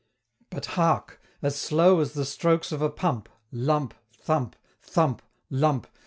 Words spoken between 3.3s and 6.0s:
Lump, thump! Thump, lump!